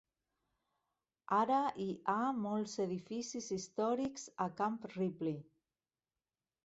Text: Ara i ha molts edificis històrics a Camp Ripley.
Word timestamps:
Ara 1.39 1.59
i 1.85 1.87
ha 2.13 2.31
molts 2.45 2.73
edificis 2.85 3.53
històrics 3.59 4.27
a 4.47 4.51
Camp 4.63 4.81
Ripley. 4.97 5.41